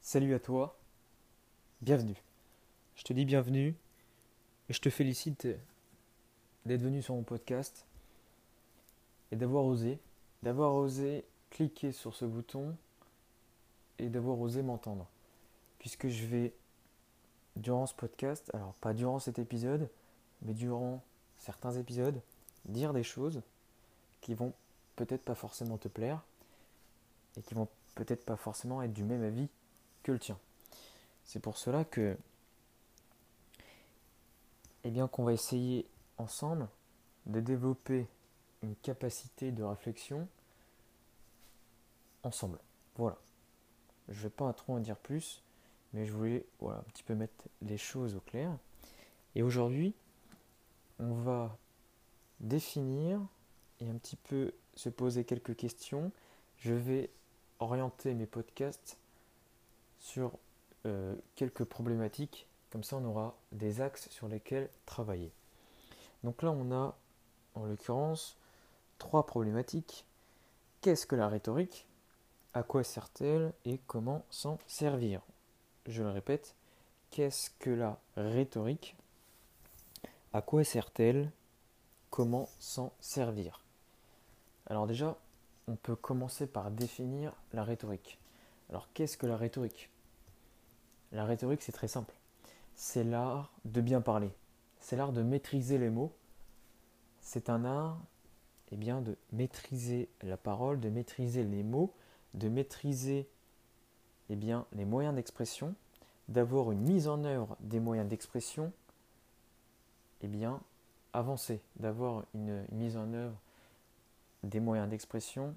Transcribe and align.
Salut 0.00 0.34
à 0.34 0.38
toi, 0.38 0.78
bienvenue. 1.82 2.16
Je 2.94 3.02
te 3.02 3.12
dis 3.12 3.26
bienvenue 3.26 3.74
et 4.68 4.72
je 4.72 4.80
te 4.80 4.88
félicite 4.88 5.46
d'être 6.64 6.80
venu 6.80 7.02
sur 7.02 7.14
mon 7.14 7.22
podcast 7.22 7.86
et 9.30 9.36
d'avoir 9.36 9.66
osé, 9.66 9.98
d'avoir 10.42 10.74
osé 10.74 11.26
cliquer 11.50 11.92
sur 11.92 12.14
ce 12.14 12.24
bouton 12.24 12.74
et 13.98 14.08
d'avoir 14.08 14.40
osé 14.40 14.62
m'entendre. 14.62 15.06
Puisque 15.78 16.08
je 16.08 16.24
vais, 16.24 16.54
durant 17.56 17.84
ce 17.86 17.94
podcast, 17.94 18.50
alors 18.54 18.72
pas 18.74 18.94
durant 18.94 19.18
cet 19.18 19.38
épisode, 19.38 19.90
mais 20.40 20.54
durant 20.54 21.02
certains 21.42 21.72
épisodes, 21.72 22.20
dire 22.66 22.92
des 22.92 23.02
choses 23.02 23.42
qui 24.20 24.34
vont 24.34 24.52
peut-être 24.94 25.24
pas 25.24 25.34
forcément 25.34 25.76
te 25.76 25.88
plaire 25.88 26.22
et 27.36 27.42
qui 27.42 27.54
vont 27.54 27.68
peut-être 27.96 28.24
pas 28.24 28.36
forcément 28.36 28.80
être 28.82 28.92
du 28.92 29.02
même 29.02 29.24
avis 29.24 29.48
que 30.04 30.12
le 30.12 30.20
tien. 30.20 30.38
C'est 31.24 31.40
pour 31.40 31.58
cela 31.58 31.84
que, 31.84 32.16
eh 34.84 34.90
bien, 34.90 35.08
qu'on 35.08 35.24
va 35.24 35.32
essayer 35.32 35.86
ensemble 36.18 36.68
de 37.26 37.40
développer 37.40 38.06
une 38.62 38.76
capacité 38.76 39.50
de 39.50 39.64
réflexion 39.64 40.28
ensemble. 42.22 42.58
Voilà. 42.96 43.18
Je 44.08 44.22
vais 44.22 44.30
pas 44.30 44.52
trop 44.52 44.74
en 44.74 44.80
dire 44.80 44.96
plus, 44.96 45.42
mais 45.92 46.06
je 46.06 46.12
voulais 46.12 46.46
voilà, 46.60 46.78
un 46.78 46.90
petit 46.92 47.02
peu 47.02 47.14
mettre 47.14 47.48
les 47.62 47.78
choses 47.78 48.14
au 48.14 48.20
clair. 48.20 48.56
Et 49.34 49.42
aujourd'hui, 49.42 49.94
on 51.02 51.14
va 51.14 51.56
définir 52.40 53.20
et 53.80 53.88
un 53.88 53.94
petit 53.94 54.16
peu 54.16 54.52
se 54.74 54.88
poser 54.88 55.24
quelques 55.24 55.56
questions. 55.56 56.12
Je 56.58 56.74
vais 56.74 57.10
orienter 57.58 58.14
mes 58.14 58.26
podcasts 58.26 58.98
sur 59.98 60.32
euh, 60.86 61.14
quelques 61.34 61.64
problématiques. 61.64 62.46
Comme 62.70 62.84
ça, 62.84 62.96
on 62.96 63.04
aura 63.04 63.36
des 63.52 63.80
axes 63.80 64.08
sur 64.10 64.28
lesquels 64.28 64.70
travailler. 64.86 65.32
Donc 66.24 66.42
là, 66.42 66.50
on 66.50 66.72
a, 66.72 66.96
en 67.54 67.64
l'occurrence, 67.64 68.36
trois 68.98 69.26
problématiques. 69.26 70.06
Qu'est-ce 70.80 71.06
que 71.06 71.16
la 71.16 71.28
rhétorique? 71.28 71.86
À 72.54 72.62
quoi 72.62 72.84
sert-elle? 72.84 73.52
Et 73.64 73.78
comment 73.86 74.24
s'en 74.30 74.58
servir? 74.66 75.20
Je 75.86 76.02
le 76.02 76.10
répète, 76.10 76.54
qu'est-ce 77.10 77.50
que 77.58 77.70
la 77.70 77.98
rhétorique? 78.16 78.96
À 80.34 80.40
quoi 80.40 80.64
sert-elle? 80.64 81.30
Comment 82.08 82.48
s'en 82.58 82.94
servir? 83.00 83.62
Alors 84.66 84.86
déjà, 84.86 85.18
on 85.68 85.76
peut 85.76 85.94
commencer 85.94 86.46
par 86.46 86.70
définir 86.70 87.34
la 87.52 87.64
rhétorique. 87.64 88.18
Alors 88.70 88.88
qu'est-ce 88.94 89.18
que 89.18 89.26
la 89.26 89.36
rhétorique? 89.36 89.90
La 91.12 91.26
rhétorique, 91.26 91.60
c'est 91.60 91.72
très 91.72 91.88
simple. 91.88 92.14
C'est 92.76 93.04
l'art 93.04 93.52
de 93.66 93.82
bien 93.82 94.00
parler. 94.00 94.30
C'est 94.80 94.96
l'art 94.96 95.12
de 95.12 95.22
maîtriser 95.22 95.76
les 95.76 95.90
mots. 95.90 96.14
C'est 97.20 97.50
un 97.50 97.66
art 97.66 98.00
eh 98.70 98.76
bien, 98.76 99.02
de 99.02 99.18
maîtriser 99.32 100.08
la 100.22 100.38
parole, 100.38 100.80
de 100.80 100.88
maîtriser 100.88 101.44
les 101.44 101.62
mots, 101.62 101.92
de 102.32 102.48
maîtriser 102.48 103.28
eh 104.30 104.38
les 104.72 104.84
moyens 104.86 105.14
d'expression, 105.14 105.74
d'avoir 106.28 106.72
une 106.72 106.80
mise 106.80 107.06
en 107.06 107.22
œuvre 107.24 107.58
des 107.60 107.80
moyens 107.80 108.08
d'expression 108.08 108.72
eh 110.22 110.28
bien, 110.28 110.60
avancée, 111.12 111.60
d'avoir 111.76 112.24
une 112.34 112.64
mise 112.72 112.96
en 112.96 113.12
œuvre 113.12 113.36
des 114.42 114.60
moyens 114.60 114.88
d'expression 114.88 115.54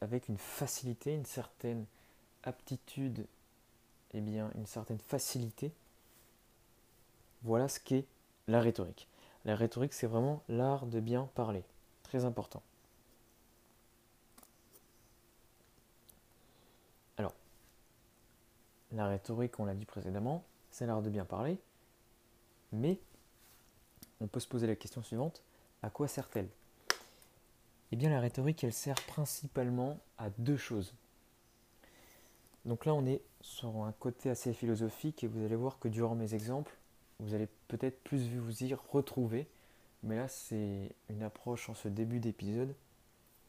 avec 0.00 0.28
une 0.28 0.38
facilité, 0.38 1.14
une 1.14 1.24
certaine 1.24 1.86
aptitude, 2.42 3.24
eh 4.12 4.20
bien 4.20 4.50
une 4.56 4.66
certaine 4.66 4.98
facilité. 4.98 5.72
Voilà 7.42 7.68
ce 7.68 7.80
qu'est 7.80 8.06
la 8.48 8.60
rhétorique. 8.60 9.08
La 9.44 9.56
rhétorique, 9.56 9.92
c'est 9.92 10.06
vraiment 10.06 10.42
l'art 10.48 10.86
de 10.86 11.00
bien 11.00 11.28
parler. 11.34 11.64
Très 12.02 12.24
important. 12.24 12.62
Alors, 17.16 17.34
la 18.92 19.06
rhétorique, 19.06 19.58
on 19.58 19.64
l'a 19.64 19.74
dit 19.74 19.84
précédemment, 19.84 20.44
c'est 20.70 20.86
l'art 20.86 21.02
de 21.02 21.10
bien 21.10 21.24
parler, 21.24 21.58
mais 22.72 22.98
on 24.20 24.26
peut 24.26 24.40
se 24.40 24.48
poser 24.48 24.66
la 24.66 24.76
question 24.76 25.02
suivante, 25.02 25.42
à 25.82 25.90
quoi 25.90 26.08
sert-elle? 26.08 26.48
Eh 27.90 27.96
bien, 27.96 28.08
la 28.08 28.20
rhétorique, 28.20 28.64
elle 28.64 28.72
sert 28.72 29.00
principalement 29.06 29.98
à 30.16 30.30
deux 30.30 30.56
choses. 30.56 30.94
Donc 32.64 32.86
là, 32.86 32.94
on 32.94 33.04
est 33.04 33.20
sur 33.40 33.84
un 33.84 33.92
côté 33.92 34.30
assez 34.30 34.54
philosophique 34.54 35.24
et 35.24 35.26
vous 35.26 35.44
allez 35.44 35.56
voir 35.56 35.78
que 35.78 35.88
durant 35.88 36.14
mes 36.14 36.34
exemples, 36.34 36.74
vous 37.18 37.34
allez 37.34 37.48
peut-être 37.68 38.02
plus 38.02 38.28
vous 38.36 38.64
y 38.64 38.74
retrouver. 38.74 39.46
Mais 40.02 40.16
là, 40.16 40.28
c'est 40.28 40.94
une 41.10 41.22
approche 41.22 41.68
en 41.68 41.74
ce 41.74 41.88
début 41.88 42.20
d'épisode 42.20 42.74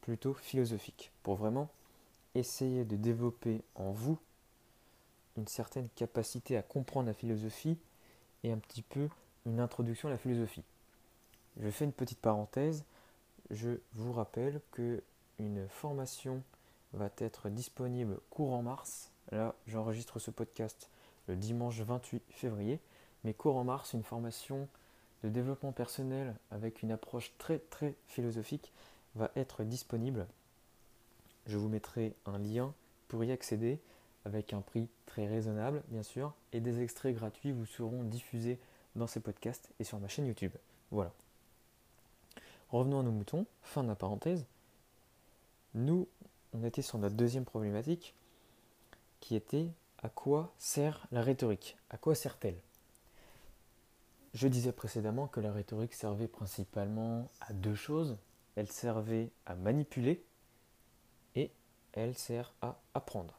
plutôt 0.00 0.34
philosophique 0.34 1.10
pour 1.22 1.36
vraiment 1.36 1.70
essayer 2.34 2.84
de 2.84 2.96
développer 2.96 3.62
en 3.74 3.92
vous 3.92 4.18
une 5.36 5.48
certaine 5.48 5.88
capacité 5.96 6.56
à 6.56 6.62
comprendre 6.62 7.06
la 7.06 7.14
philosophie 7.14 7.78
et 8.44 8.52
un 8.52 8.58
petit 8.58 8.82
peu 8.82 9.08
une 9.46 9.58
introduction 9.58 10.08
à 10.08 10.12
la 10.12 10.18
philosophie. 10.18 10.62
Je 11.60 11.70
fais 11.70 11.84
une 11.84 11.92
petite 11.92 12.20
parenthèse 12.20 12.84
je 13.50 13.70
vous 13.92 14.12
rappelle 14.12 14.60
que 14.72 15.02
une 15.38 15.68
formation 15.68 16.42
va 16.92 17.10
être 17.18 17.48
disponible 17.48 18.18
courant 18.30 18.62
mars. 18.62 19.10
Là, 19.32 19.54
j'enregistre 19.66 20.18
ce 20.18 20.30
podcast 20.30 20.88
le 21.26 21.36
dimanche 21.36 21.80
28 21.80 22.22
février. 22.30 22.80
Mais 23.24 23.34
courant 23.34 23.64
mars, 23.64 23.92
une 23.94 24.02
formation 24.02 24.68
de 25.22 25.28
développement 25.28 25.72
personnel 25.72 26.34
avec 26.50 26.82
une 26.82 26.92
approche 26.92 27.32
très 27.38 27.58
très 27.58 27.94
philosophique 28.06 28.72
va 29.14 29.30
être 29.36 29.64
disponible. 29.64 30.26
Je 31.46 31.56
vous 31.56 31.68
mettrai 31.68 32.14
un 32.26 32.38
lien 32.38 32.74
pour 33.08 33.24
y 33.24 33.32
accéder 33.32 33.80
avec 34.24 34.52
un 34.52 34.60
prix 34.60 34.88
raisonnable, 35.16 35.82
bien 35.88 36.02
sûr, 36.02 36.34
et 36.52 36.60
des 36.60 36.80
extraits 36.80 37.14
gratuits 37.14 37.52
vous 37.52 37.66
seront 37.66 38.04
diffusés 38.04 38.58
dans 38.96 39.06
ces 39.06 39.20
podcasts 39.20 39.70
et 39.78 39.84
sur 39.84 39.98
ma 39.98 40.08
chaîne 40.08 40.26
YouTube. 40.26 40.52
Voilà. 40.90 41.12
Revenons 42.70 43.00
à 43.00 43.02
nos 43.02 43.12
moutons, 43.12 43.46
fin 43.62 43.82
de 43.82 43.88
la 43.88 43.94
parenthèse. 43.94 44.46
Nous, 45.74 46.08
on 46.52 46.64
était 46.64 46.82
sur 46.82 46.98
notre 46.98 47.14
deuxième 47.14 47.44
problématique 47.44 48.14
qui 49.20 49.36
était 49.36 49.68
à 50.02 50.08
quoi 50.08 50.52
sert 50.58 51.06
la 51.12 51.22
rhétorique? 51.22 51.76
À 51.90 51.96
quoi 51.96 52.14
sert-elle? 52.14 52.58
Je 54.34 54.48
disais 54.48 54.72
précédemment 54.72 55.28
que 55.28 55.40
la 55.40 55.52
rhétorique 55.52 55.94
servait 55.94 56.28
principalement 56.28 57.30
à 57.40 57.52
deux 57.52 57.76
choses. 57.76 58.18
Elle 58.56 58.70
servait 58.70 59.30
à 59.46 59.54
manipuler 59.54 60.24
et 61.36 61.52
elle 61.92 62.16
sert 62.16 62.52
à 62.60 62.80
apprendre. 62.94 63.38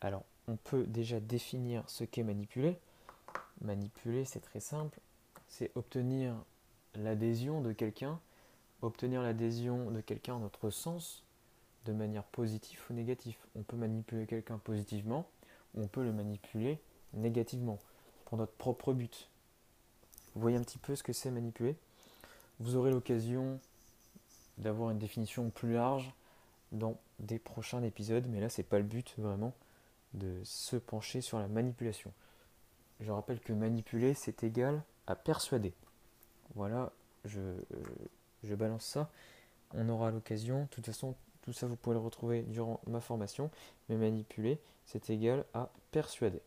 Alors, 0.00 0.24
on 0.48 0.56
peut 0.56 0.84
déjà 0.84 1.20
définir 1.20 1.88
ce 1.88 2.04
qu'est 2.04 2.22
manipuler. 2.22 2.78
Manipuler, 3.60 4.24
c'est 4.24 4.40
très 4.40 4.60
simple. 4.60 4.98
C'est 5.48 5.70
obtenir 5.74 6.34
l'adhésion 6.94 7.60
de 7.60 7.72
quelqu'un, 7.72 8.18
obtenir 8.82 9.22
l'adhésion 9.22 9.90
de 9.90 10.00
quelqu'un 10.00 10.34
en 10.34 10.38
notre 10.40 10.70
sens, 10.70 11.24
de 11.84 11.92
manière 11.92 12.24
positive 12.24 12.80
ou 12.90 12.94
négative. 12.94 13.36
On 13.54 13.62
peut 13.62 13.76
manipuler 13.76 14.26
quelqu'un 14.26 14.58
positivement, 14.58 15.26
on 15.76 15.86
peut 15.86 16.02
le 16.02 16.12
manipuler 16.12 16.78
négativement, 17.14 17.78
pour 18.24 18.38
notre 18.38 18.52
propre 18.52 18.92
but. 18.92 19.28
Vous 20.34 20.40
voyez 20.40 20.56
un 20.56 20.62
petit 20.62 20.78
peu 20.78 20.94
ce 20.94 21.02
que 21.02 21.12
c'est 21.12 21.30
manipuler? 21.30 21.76
Vous 22.60 22.76
aurez 22.76 22.90
l'occasion 22.90 23.58
d'avoir 24.58 24.90
une 24.90 24.98
définition 24.98 25.50
plus 25.50 25.72
large 25.72 26.12
dans 26.72 26.96
des 27.18 27.38
prochains 27.38 27.82
épisodes, 27.82 28.26
mais 28.28 28.40
là 28.40 28.48
c'est 28.48 28.62
pas 28.62 28.78
le 28.78 28.84
but 28.84 29.14
vraiment 29.18 29.52
de 30.14 30.40
se 30.44 30.76
pencher 30.76 31.20
sur 31.20 31.38
la 31.38 31.48
manipulation. 31.48 32.12
Je 33.00 33.10
rappelle 33.10 33.40
que 33.40 33.52
manipuler 33.52 34.14
c'est 34.14 34.44
égal 34.44 34.82
à 35.06 35.14
persuader. 35.14 35.72
Voilà, 36.54 36.92
je, 37.24 37.40
euh, 37.40 37.64
je 38.42 38.54
balance 38.54 38.84
ça. 38.84 39.10
On 39.74 39.88
aura 39.88 40.10
l'occasion. 40.10 40.62
De 40.62 40.68
toute 40.68 40.86
façon, 40.86 41.14
tout 41.42 41.52
ça, 41.52 41.66
vous 41.66 41.76
pouvez 41.76 41.94
le 41.94 42.00
retrouver 42.00 42.42
durant 42.42 42.80
ma 42.86 43.00
formation. 43.00 43.50
Mais 43.88 43.96
manipuler, 43.96 44.58
c'est 44.84 45.10
égal 45.10 45.44
à 45.54 45.70
persuader. 45.90 46.42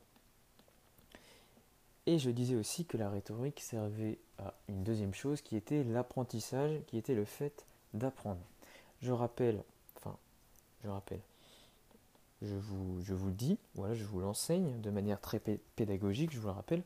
Et 2.05 2.19
je 2.19 2.29
disais 2.29 2.55
aussi 2.55 2.85
que 2.85 2.97
la 2.97 3.09
rhétorique 3.09 3.61
servait 3.61 4.17
à 4.37 4.53
une 4.67 4.83
deuxième 4.83 5.13
chose 5.13 5.41
qui 5.41 5.55
était 5.55 5.83
l'apprentissage, 5.83 6.81
qui 6.87 6.97
était 6.97 7.15
le 7.15 7.23
fait 7.25 7.65
d'apprendre. 7.93 8.41
Je 9.01 9.11
rappelle, 9.11 9.63
enfin, 9.95 10.17
je 10.83 10.89
rappelle, 10.89 11.21
je 12.43 12.55
vous, 12.55 13.01
je 13.03 13.13
vous 13.13 13.27
le 13.27 13.33
dis, 13.33 13.57
voilà, 13.75 13.95
je 13.95 14.03
vous 14.03 14.19
l'enseigne 14.19 14.79
de 14.81 14.89
manière 14.89 15.19
très 15.19 15.39
pédagogique, 15.39 16.31
je 16.31 16.39
vous 16.39 16.47
le 16.47 16.53
rappelle, 16.53 16.83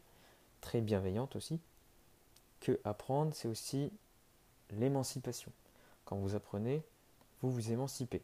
très 0.62 0.82
bienveillante 0.82 1.36
aussi 1.36 1.60
que 2.60 2.80
apprendre, 2.84 3.34
c'est 3.34 3.48
aussi 3.48 3.92
l'émancipation. 4.72 5.52
Quand 6.06 6.18
vous 6.18 6.36
apprenez, 6.36 6.84
vous 7.42 7.52
vous 7.52 7.72
émancipez. 7.72 8.22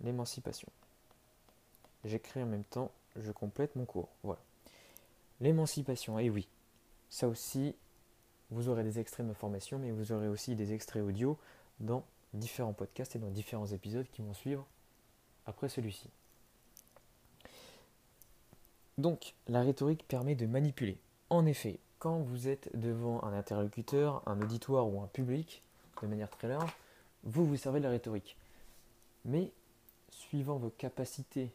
L'émancipation. 0.00 0.68
J'écris 2.04 2.42
en 2.42 2.46
même 2.46 2.64
temps, 2.64 2.90
je 3.16 3.32
complète 3.32 3.76
mon 3.76 3.84
cours. 3.84 4.08
Voilà. 4.22 4.40
L'émancipation, 5.40 6.18
et 6.18 6.30
oui, 6.30 6.48
ça 7.10 7.28
aussi, 7.28 7.74
vous 8.50 8.68
aurez 8.68 8.84
des 8.84 8.98
extraits 8.98 9.24
de 9.26 9.30
ma 9.30 9.34
formation, 9.34 9.78
mais 9.78 9.90
vous 9.90 10.12
aurez 10.12 10.28
aussi 10.28 10.54
des 10.54 10.72
extraits 10.72 11.02
audio 11.02 11.38
dans 11.80 12.04
différents 12.32 12.72
podcasts 12.72 13.16
et 13.16 13.18
dans 13.18 13.30
différents 13.30 13.66
épisodes 13.66 14.06
qui 14.10 14.22
vont 14.22 14.34
suivre 14.34 14.66
après 15.46 15.68
celui-ci. 15.68 16.10
Donc, 18.98 19.34
la 19.46 19.62
rhétorique 19.62 20.06
permet 20.08 20.34
de 20.34 20.46
manipuler. 20.46 20.98
En 21.28 21.44
effet, 21.44 21.78
quand 21.98 22.18
vous 22.18 22.48
êtes 22.48 22.70
devant 22.74 23.22
un 23.24 23.32
interlocuteur, 23.32 24.22
un 24.26 24.40
auditoire 24.40 24.88
ou 24.88 25.00
un 25.02 25.06
public, 25.06 25.62
de 26.02 26.06
manière 26.06 26.30
très 26.30 26.48
large, 26.48 26.72
vous 27.24 27.44
vous 27.44 27.56
servez 27.56 27.80
de 27.80 27.84
la 27.84 27.90
rhétorique. 27.90 28.36
Mais, 29.24 29.50
suivant 30.10 30.56
vos 30.56 30.70
capacités 30.70 31.50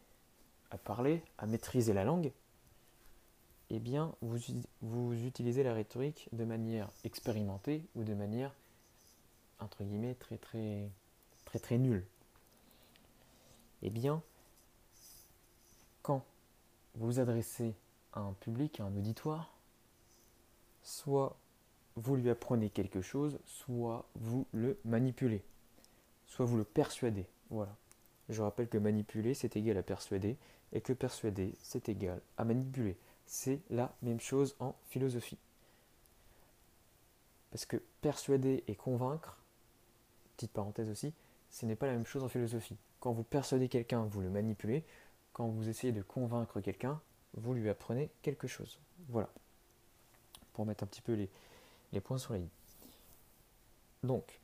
à 0.70 0.78
parler, 0.78 1.22
à 1.38 1.46
maîtriser 1.46 1.92
la 1.92 2.04
langue, 2.04 2.32
eh 3.70 3.78
bien, 3.78 4.14
vous, 4.20 5.14
utilisez 5.26 5.62
la 5.62 5.72
rhétorique 5.72 6.28
de 6.32 6.44
manière 6.44 6.90
expérimentée 7.04 7.82
ou 7.94 8.04
de 8.04 8.12
manière, 8.12 8.52
entre 9.60 9.82
guillemets, 9.82 10.14
très 10.14 10.36
très 10.36 10.90
très 11.58 11.78
nulle. 11.78 12.04
Eh 13.82 13.90
bien, 13.90 14.22
quand 16.02 16.24
vous 16.94 17.06
vous 17.06 17.20
adressez 17.20 17.74
à 18.12 18.20
un 18.20 18.32
public, 18.34 18.80
à 18.80 18.84
un 18.84 18.96
auditoire, 18.96 19.52
soit 20.82 21.36
vous 21.96 22.16
lui 22.16 22.30
apprenez 22.30 22.70
quelque 22.70 23.02
chose, 23.02 23.38
soit 23.46 24.06
vous 24.14 24.46
le 24.52 24.78
manipulez, 24.84 25.42
soit 26.26 26.46
vous 26.46 26.56
le 26.56 26.64
persuadez. 26.64 27.26
Voilà. 27.50 27.74
Je 28.28 28.40
rappelle 28.40 28.68
que 28.68 28.78
manipuler, 28.78 29.34
c'est 29.34 29.56
égal 29.56 29.76
à 29.76 29.82
persuader, 29.82 30.36
et 30.72 30.80
que 30.80 30.92
persuader, 30.92 31.54
c'est 31.62 31.88
égal 31.88 32.20
à 32.38 32.44
manipuler. 32.44 32.96
C'est 33.26 33.60
la 33.70 33.94
même 34.02 34.20
chose 34.20 34.56
en 34.58 34.74
philosophie. 34.88 35.38
Parce 37.50 37.66
que 37.66 37.76
persuader 38.00 38.64
et 38.66 38.74
convaincre, 38.74 39.38
petite 40.36 40.52
parenthèse 40.52 40.88
aussi, 40.88 41.12
ce 41.52 41.66
n'est 41.66 41.76
pas 41.76 41.86
la 41.86 41.92
même 41.92 42.06
chose 42.06 42.24
en 42.24 42.28
philosophie. 42.28 42.76
Quand 42.98 43.12
vous 43.12 43.22
persuadez 43.22 43.68
quelqu'un, 43.68 44.02
vous 44.04 44.20
le 44.20 44.30
manipulez. 44.30 44.84
Quand 45.32 45.46
vous 45.46 45.68
essayez 45.68 45.92
de 45.92 46.02
convaincre 46.02 46.60
quelqu'un, 46.60 47.00
vous 47.34 47.54
lui 47.54 47.68
apprenez 47.68 48.10
quelque 48.22 48.48
chose. 48.48 48.78
Voilà. 49.08 49.28
Pour 50.54 50.66
mettre 50.66 50.82
un 50.82 50.86
petit 50.86 51.02
peu 51.02 51.12
les, 51.92 52.00
points 52.00 52.18
sur 52.18 52.34
les 52.34 52.40
i. 52.40 52.48
Donc, 54.02 54.40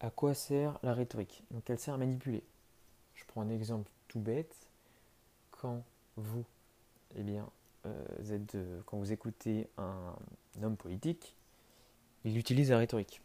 à 0.00 0.10
quoi 0.10 0.34
sert 0.34 0.78
la 0.82 0.94
rhétorique? 0.94 1.44
Donc, 1.50 1.68
elle 1.70 1.78
sert 1.78 1.94
à 1.94 1.98
manipuler. 1.98 2.42
Je 3.14 3.24
prends 3.26 3.42
un 3.42 3.50
exemple 3.50 3.90
tout 4.08 4.20
bête. 4.20 4.54
Quand 5.50 5.82
vous, 6.16 6.44
eh 7.14 7.22
bien, 7.22 7.48
euh, 7.86 8.34
êtes, 8.34 8.54
euh, 8.54 8.80
quand 8.86 8.98
vous 8.98 9.12
écoutez 9.12 9.68
un, 9.78 10.14
homme 10.62 10.76
politique, 10.76 11.36
il 12.24 12.36
utilise 12.38 12.70
la 12.70 12.78
rhétorique. 12.78 13.20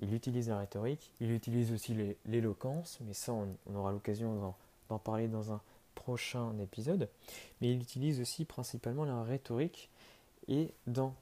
Il 0.00 0.14
utilise 0.14 0.48
la 0.48 0.58
rhétorique, 0.58 1.12
il 1.20 1.30
utilise 1.30 1.72
aussi 1.72 1.96
l'éloquence, 2.26 2.98
mais 3.02 3.14
ça, 3.14 3.32
on, 3.32 3.74
aura 3.74 3.92
l'occasion 3.92 4.54
d'en 4.88 4.98
parler 4.98 5.28
dans 5.28 5.52
un 5.52 5.60
prochain 5.94 6.58
épisode. 6.58 7.08
Mais 7.60 7.72
il 7.72 7.80
utilise 7.80 8.20
aussi 8.20 8.44
principalement 8.44 9.04
la 9.04 9.22
rhétorique, 9.22 9.90
et 10.48 10.72
dans, 10.86 11.14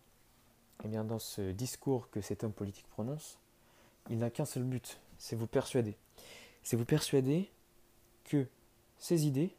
eh 0.84 0.88
dans 0.88 1.18
ce 1.18 1.52
discours 1.52 2.10
que 2.10 2.20
cet 2.20 2.44
homme 2.44 2.52
politique 2.52 2.88
prononce, 2.88 3.38
il 4.08 4.18
n'a 4.18 4.30
qu'un 4.30 4.46
seul 4.46 4.62
but, 4.62 4.98
c'est 5.18 5.36
vous 5.36 5.46
persuader. 5.46 5.96
C'est 6.62 6.76
vous 6.76 6.84
persuader 6.84 7.50
que 8.24 8.46
ces 8.98 9.26
idées, 9.26 9.54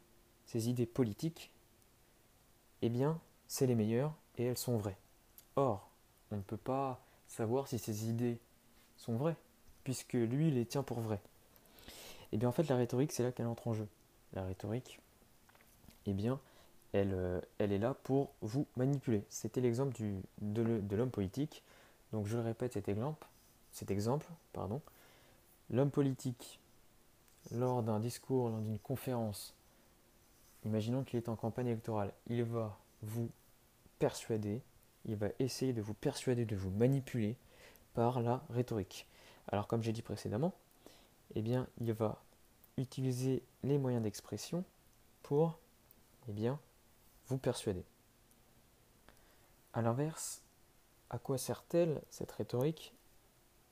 ces 0.46 0.68
idées 0.68 0.86
politiques, 0.86 1.50
eh 2.82 2.88
bien, 2.88 3.20
c'est 3.46 3.66
les 3.66 3.74
meilleures 3.74 4.14
et 4.36 4.44
elles 4.44 4.58
sont 4.58 4.76
vraies. 4.76 4.98
Or, 5.56 5.90
on 6.30 6.36
ne 6.36 6.42
peut 6.42 6.56
pas 6.56 7.04
savoir 7.28 7.68
si 7.68 7.78
ces 7.78 8.08
idées 8.08 8.38
sont 9.02 9.16
vraies, 9.16 9.36
puisque 9.84 10.12
lui 10.12 10.50
les 10.50 10.64
tient 10.64 10.82
pour 10.82 11.00
vraies. 11.00 11.20
Et 11.86 12.36
eh 12.36 12.36
bien 12.38 12.48
en 12.48 12.52
fait 12.52 12.68
la 12.68 12.76
rhétorique 12.76 13.12
c'est 13.12 13.22
là 13.22 13.32
qu'elle 13.32 13.46
entre 13.46 13.68
en 13.68 13.74
jeu. 13.74 13.86
La 14.32 14.44
rhétorique, 14.44 15.00
eh 16.06 16.14
bien, 16.14 16.40
elle, 16.92 17.12
euh, 17.12 17.40
elle 17.58 17.72
est 17.72 17.78
là 17.78 17.94
pour 18.02 18.30
vous 18.40 18.66
manipuler. 18.76 19.24
C'était 19.28 19.60
l'exemple 19.60 19.94
de 20.40 20.96
l'homme 20.96 21.10
politique. 21.10 21.62
Donc 22.12 22.26
je 22.26 22.36
le 22.36 22.42
répète 22.42 22.74
cet 22.74 22.88
exemple, 22.88 23.26
cet 23.72 23.90
exemple, 23.90 24.26
pardon. 24.52 24.80
L'homme 25.70 25.90
politique, 25.90 26.60
lors 27.50 27.82
d'un 27.82 28.00
discours, 28.00 28.50
lors 28.50 28.60
d'une 28.60 28.78
conférence, 28.78 29.54
imaginons 30.64 31.02
qu'il 31.02 31.18
est 31.18 31.28
en 31.28 31.36
campagne 31.36 31.68
électorale, 31.68 32.12
il 32.28 32.44
va 32.44 32.78
vous 33.02 33.30
persuader, 33.98 34.62
il 35.06 35.16
va 35.16 35.28
essayer 35.38 35.72
de 35.72 35.82
vous 35.82 35.94
persuader, 35.94 36.44
de 36.44 36.56
vous 36.56 36.70
manipuler 36.70 37.36
par 37.94 38.20
la 38.20 38.42
rhétorique. 38.50 39.06
Alors 39.48 39.66
comme 39.66 39.82
j'ai 39.82 39.92
dit 39.92 40.02
précédemment, 40.02 40.54
eh 41.34 41.42
il 41.80 41.92
va 41.92 42.22
utiliser 42.76 43.42
les 43.62 43.78
moyens 43.78 44.02
d'expression 44.02 44.64
pour 45.22 45.58
eh 46.28 46.32
bien, 46.32 46.58
vous 47.26 47.38
persuader. 47.38 47.84
A 49.72 49.82
l'inverse, 49.82 50.42
à 51.10 51.18
quoi 51.18 51.38
sert-elle 51.38 52.02
cette 52.10 52.32
rhétorique? 52.32 52.94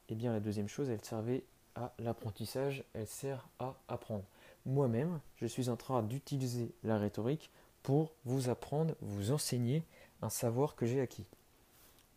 Eh 0.08 0.14
bien, 0.14 0.32
la 0.32 0.40
deuxième 0.40 0.68
chose, 0.68 0.88
elle 0.90 1.04
servait 1.04 1.44
à 1.74 1.92
l'apprentissage, 1.98 2.84
elle 2.94 3.06
sert 3.06 3.48
à 3.58 3.74
apprendre. 3.88 4.24
Moi-même, 4.66 5.20
je 5.36 5.46
suis 5.46 5.68
en 5.68 5.76
train 5.76 6.02
d'utiliser 6.02 6.72
la 6.82 6.98
rhétorique 6.98 7.50
pour 7.82 8.12
vous 8.24 8.48
apprendre, 8.48 8.94
vous 9.00 9.30
enseigner 9.30 9.84
un 10.22 10.30
savoir 10.30 10.74
que 10.74 10.86
j'ai 10.86 11.00
acquis. 11.00 11.26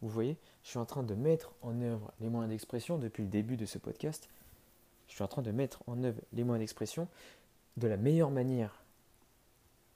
Vous 0.02 0.10
voyez, 0.10 0.38
je 0.64 0.70
suis 0.70 0.80
en 0.80 0.86
train 0.86 1.04
de 1.04 1.14
mettre 1.14 1.54
en 1.62 1.82
œuvre 1.82 2.12
les 2.20 2.30
moyens 2.30 2.50
d'expression 2.50 2.98
depuis 2.98 3.24
le 3.24 3.30
début 3.30 3.58
de 3.58 3.66
ce 3.66 3.78
podcast. 3.78 4.30
Je 5.08 5.14
suis 5.14 5.24
en 5.24 5.28
train 5.28 5.42
de 5.42 5.52
mettre 5.52 5.84
en 5.88 6.04
œuvre 6.04 6.22
les 6.32 6.44
moyens 6.44 6.62
d'expression 6.62 7.08
de 7.78 7.88
la 7.88 7.98
meilleure 7.98 8.32
manière 8.32 8.82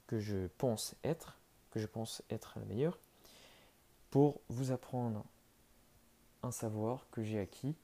que 0.07 0.19
je 0.19 0.47
pense 0.57 0.95
être, 1.03 1.37
que 1.71 1.79
je 1.79 1.87
pense 1.87 2.21
être 2.29 2.53
la 2.57 2.65
meilleure, 2.65 2.97
pour 4.09 4.39
vous 4.49 4.71
apprendre 4.71 5.23
un 6.43 6.51
savoir 6.51 7.05
que 7.11 7.23
j'ai 7.23 7.39
acquis, 7.39 7.75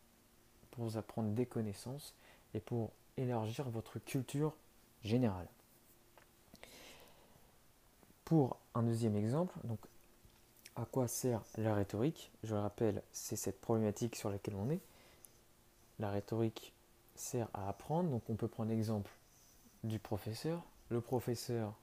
pour 0.72 0.86
vous 0.86 0.98
apprendre 0.98 1.30
des 1.30 1.46
connaissances 1.46 2.14
et 2.54 2.60
pour 2.60 2.92
élargir 3.18 3.70
votre 3.70 4.00
culture 4.00 4.54
générale. 5.04 5.48
Pour 8.26 8.58
un 8.74 8.84
deuxième 8.84 9.16
exemple, 9.16 9.54
donc 9.64 9.80
à 10.76 10.86
quoi 10.86 11.08
sert 11.08 11.42
la 11.58 11.76
rhétorique 11.76 12.32
Je 12.44 12.54
le 12.54 12.62
rappelle, 12.62 13.04
c'est 13.12 13.36
cette 13.36 13.62
problématique 13.62 14.16
sur 14.16 14.30
laquelle 14.30 14.56
on 14.56 14.70
est. 14.70 14.80
La 16.00 16.10
rhétorique 16.10 16.74
sert 17.16 17.48
à 17.54 17.70
apprendre, 17.70 18.10
donc 18.10 18.24
on 18.30 18.36
peut 18.36 18.48
prendre 18.48 18.70
l'exemple 18.70 19.12
du 19.84 20.00
professeur. 20.00 20.64
Le 20.90 21.02
professeur 21.02 21.74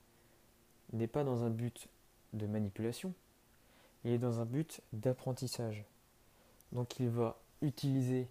n'est 0.93 1.07
pas 1.07 1.23
dans 1.23 1.43
un 1.43 1.49
but 1.49 1.87
de 2.33 2.45
manipulation, 2.47 3.13
il 4.03 4.11
est 4.11 4.17
dans 4.17 4.39
un 4.39 4.45
but 4.45 4.81
d'apprentissage. 4.93 5.85
Donc 6.71 6.99
il 6.99 7.09
va 7.09 7.37
utiliser 7.61 8.27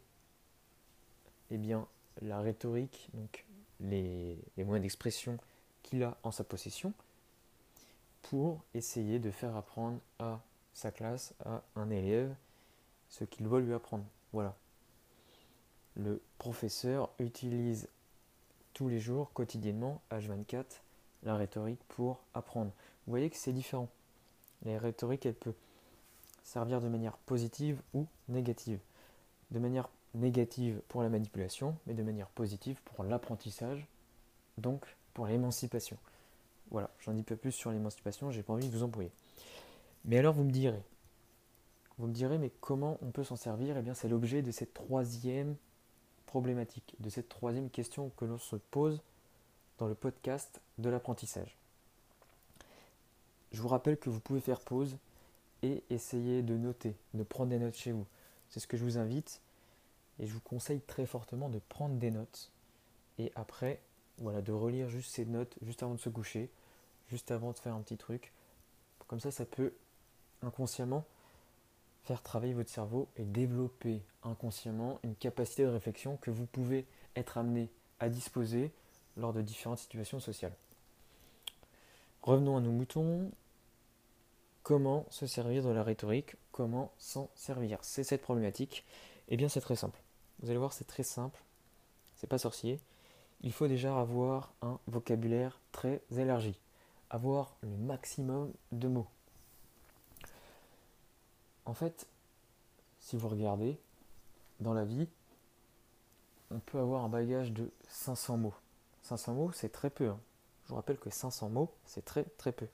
eh 1.51 1.59
bien, 1.59 1.87
la 2.23 2.41
rhétorique, 2.41 3.09
donc 3.15 3.45
les, 3.81 4.39
les 4.57 4.65
moyens 4.65 4.83
d'expression 4.83 5.39
qu'il 5.83 6.03
a 6.03 6.17
en 6.23 6.31
sa 6.31 6.45
possession, 6.45 6.93
pour 8.23 8.63
essayer 8.75 9.19
de 9.19 9.31
faire 9.31 9.57
apprendre 9.57 9.99
à 10.19 10.41
sa 10.81 10.91
classe 10.91 11.35
à 11.45 11.63
un 11.77 11.91
élève 11.91 12.35
ce 13.11 13.25
qu'il 13.25 13.45
doit 13.45 13.61
lui 13.61 13.75
apprendre. 13.75 14.05
Voilà. 14.33 14.57
Le 15.95 16.23
professeur 16.39 17.11
utilise 17.19 17.89
tous 18.73 18.89
les 18.89 18.99
jours, 18.99 19.33
quotidiennement, 19.35 20.01
H24, 20.11 20.65
la 21.25 21.37
rhétorique 21.37 21.81
pour 21.89 22.21
apprendre. 22.33 22.71
Vous 23.07 23.11
voyez 23.11 23.29
que 23.29 23.37
c'est 23.37 23.53
différent. 23.53 23.89
La 24.65 24.79
rhétorique, 24.79 25.27
elle 25.27 25.35
peut 25.35 25.55
servir 26.45 26.81
de 26.81 26.89
manière 26.89 27.17
positive 27.19 27.81
ou 27.93 28.07
négative. 28.29 28.79
De 29.51 29.59
manière 29.59 29.91
négative 30.15 30.81
pour 30.89 31.03
la 31.03 31.09
manipulation, 31.09 31.77
mais 31.87 31.95
de 31.95 32.03
manière 32.03 32.29
positive 32.29 32.81
pour 32.85 33.05
l'apprentissage, 33.05 33.87
donc 34.57 34.87
pour 35.13 35.27
l'émancipation. 35.27 35.99
Voilà, 36.71 36.89
j'en 37.01 37.13
dis 37.13 37.23
pas 37.23 37.37
plus 37.37 37.53
sur 37.53 37.71
l'émancipation, 37.71 38.31
j'ai 38.31 38.43
pas 38.43 38.55
envie 38.55 38.69
de 38.69 38.77
vous 38.77 38.83
embrouiller. 38.83 39.11
Mais 40.05 40.19
alors 40.19 40.35
vous 40.35 40.45
me 40.45 40.51
direz, 40.51 40.83
vous 41.99 42.07
me 42.07 42.13
direz, 42.15 42.39
mais 42.39 42.51
comment 42.61 42.99
on 43.03 43.11
peut 43.11 43.25
s'en 43.25 43.37
servir? 43.37 43.77
Eh 43.77 43.83
bien, 43.83 43.95
c'est 43.95 44.09
l'objet 44.09 44.41
de 44.41 44.51
cette 44.51 44.73
troisième 44.73 45.57
problématique, 46.25 46.95
de 46.99 47.11
cette 47.11 47.29
troisième 47.29 47.69
question 47.69 48.11
que 48.17 48.25
l'on 48.25 48.39
se 48.39 48.57
pose 48.57 49.03
dans 49.79 49.87
le 49.87 49.95
podcast 49.95 50.61
de 50.79 50.89
l'apprentissage. 50.89 51.57
Je 53.53 53.61
vous 53.61 53.69
rappelle 53.69 53.99
que 53.99 54.09
vous 54.09 54.21
pouvez 54.21 54.41
faire 54.41 54.61
pause 54.61 54.97
et 55.63 55.83
essayez 55.91 56.43
de 56.43 56.57
noter, 56.57 56.95
de 57.15 57.23
prendre 57.23 57.51
des 57.51 57.59
notes 57.59 57.77
chez 57.77 57.93
vous. 57.93 58.07
C'est 58.49 58.61
ce 58.61 58.67
que 58.67 58.77
je 58.77 58.85
vous 58.85 58.97
invite 58.97 59.41
et 60.19 60.27
je 60.27 60.33
vous 60.33 60.41
conseille 60.41 60.81
très 60.81 61.05
fortement 61.05 61.49
de 61.49 61.61
prendre 61.69 61.97
des 61.97 62.11
notes 62.11 62.51
et 63.19 63.33
après 63.35 63.81
voilà, 64.19 64.41
de 64.41 64.53
relire 64.53 64.89
juste 64.89 65.11
ces 65.15 65.25
notes 65.25 65.57
juste 65.63 65.83
avant 65.83 65.95
de 65.95 66.01
se 66.01 66.09
coucher, 66.09 66.49
juste 67.09 67.31
avant 67.31 67.53
de 67.53 67.59
faire 67.59 67.75
un 67.75 67.81
petit 67.81 67.97
truc. 67.97 68.33
Comme 69.07 69.21
ça, 69.21 69.31
ça 69.31 69.45
peut 69.45 69.73
inconsciemment 70.43 71.05
faire 72.05 72.23
travailler 72.23 72.55
votre 72.55 72.71
cerveau 72.71 73.09
et 73.17 73.25
développer 73.25 74.03
inconsciemment 74.23 74.99
une 75.03 75.15
capacité 75.15 75.65
de 75.65 75.69
réflexion 75.69 76.17
que 76.17 76.31
vous 76.31 76.47
pouvez 76.47 76.87
être 77.17 77.39
amené 77.39 77.69
à 77.99 78.09
disposer 78.09 78.73
lors 79.17 79.33
de 79.33 79.43
différentes 79.43 79.79
situations 79.79 80.21
sociales. 80.21 80.55
Revenons 82.23 82.57
à 82.57 82.61
nos 82.61 82.71
moutons. 82.71 83.31
Comment 84.63 85.07
se 85.11 85.27
servir 85.27 85.63
de 85.63 85.71
la 85.71 85.83
rhétorique? 85.83 86.37
Comment 86.53 86.93
s'en 86.99 87.31
servir? 87.35 87.79
C'est 87.83 88.05
cette 88.05 88.23
problématique. 88.23 88.85
Eh 89.29 89.37
bien, 89.37 89.49
c'est 89.49 89.61
très 89.61 89.77
simple. 89.77 89.99
Vous 90.41 90.51
allez 90.51 90.59
voir, 90.59 90.73
c'est 90.73 90.87
très 90.87 91.03
simple. 91.03 91.41
C'est 92.17 92.27
pas 92.27 92.39
sorcier. 92.39 92.79
Il 93.43 93.53
faut 93.53 93.69
déjà 93.69 93.99
avoir 93.99 94.53
un 94.61 94.79
vocabulaire 94.87 95.61
très 95.73 96.03
élargi. 96.17 96.59
Avoir 97.09 97.57
le 97.63 97.71
maximum 97.71 98.53
de 98.73 98.89
mots. 98.89 99.07
En 101.65 101.75
fait, 101.75 102.07
si 102.99 103.17
vous 103.17 103.29
regardez, 103.29 103.79
dans 104.61 104.75
la 104.75 104.85
vie, 104.85 105.09
on 106.51 106.59
peut 106.59 106.79
avoir 106.79 107.05
un 107.05 107.09
bagage 107.09 107.53
de 107.53 107.71
500 107.89 108.37
mots. 108.37 108.55
500 109.03 109.35
mots, 109.35 109.53
c'est 109.53 109.71
très 109.71 109.91
peu. 109.91 110.09
Hein. 110.09 110.19
Je 110.65 110.71
vous 110.71 110.77
rappelle 110.77 110.99
que 110.99 111.11
500 111.11 111.49
mots, 111.49 111.71
c'est 111.85 112.05
très 112.05 112.25
très 112.39 112.53
peu. 112.53 112.67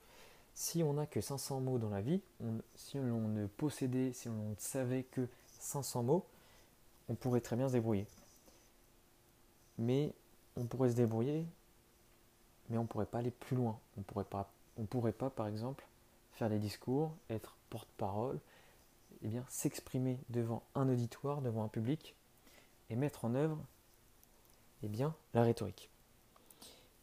Si 0.53 0.83
on 0.83 0.93
n'a 0.93 1.05
que 1.05 1.21
500 1.21 1.61
mots 1.61 1.77
dans 1.77 1.89
la 1.89 2.01
vie, 2.01 2.21
si 2.75 2.97
on 2.97 3.27
ne 3.27 3.45
possédait, 3.45 4.13
si 4.13 4.27
on 4.27 4.49
ne 4.49 4.55
savait 4.57 5.03
que 5.03 5.27
500 5.59 6.03
mots, 6.03 6.25
on 7.09 7.15
pourrait 7.15 7.41
très 7.41 7.55
bien 7.55 7.67
se 7.67 7.73
débrouiller. 7.73 8.07
Mais 9.77 10.13
on 10.55 10.65
pourrait 10.65 10.89
se 10.89 10.95
débrouiller, 10.95 11.45
mais 12.69 12.77
on 12.77 12.83
ne 12.83 12.87
pourrait 12.87 13.05
pas 13.05 13.19
aller 13.19 13.31
plus 13.31 13.55
loin. 13.55 13.79
On 13.97 14.01
pourrait 14.01 14.25
pas, 14.25 14.49
on 14.77 14.85
pourrait 14.85 15.11
pas, 15.11 15.29
par 15.29 15.47
exemple, 15.47 15.85
faire 16.33 16.49
des 16.49 16.59
discours, 16.59 17.11
être 17.29 17.55
porte-parole, 17.69 18.39
eh 19.23 19.27
bien, 19.27 19.45
s'exprimer 19.49 20.19
devant 20.29 20.63
un 20.75 20.89
auditoire, 20.89 21.41
devant 21.41 21.63
un 21.63 21.67
public, 21.67 22.15
et 22.89 22.95
mettre 22.95 23.25
en 23.25 23.35
œuvre 23.35 23.63
eh 24.83 24.87
bien, 24.87 25.15
la 25.33 25.43
rhétorique. 25.43 25.89